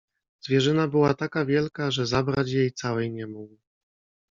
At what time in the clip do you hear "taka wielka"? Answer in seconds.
1.13-1.91